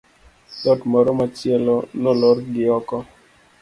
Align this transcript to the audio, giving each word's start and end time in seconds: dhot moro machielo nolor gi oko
dhot 0.61 0.79
moro 0.91 1.11
machielo 1.19 1.75
nolor 2.01 2.37
gi 2.51 2.63
oko 2.77 2.97